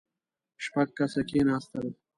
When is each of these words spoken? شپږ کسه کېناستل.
شپږ 0.63 0.87
کسه 0.97 1.21
کېناستل. 1.29 1.87